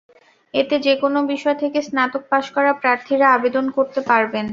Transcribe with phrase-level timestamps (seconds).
[0.53, 4.45] এতে যেকোনো বিষয় থেকে স্নাতক পাস করা প্রার্থীরা আবেদন করতে পারবেন।